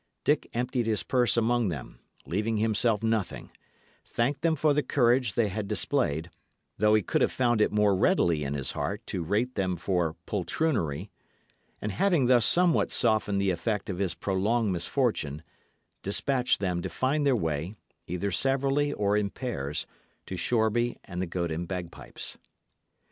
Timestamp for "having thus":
11.91-12.47